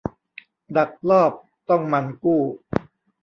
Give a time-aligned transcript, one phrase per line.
[0.75, 1.31] ดักลอบ
[1.69, 2.41] ต้องหมั่นกู้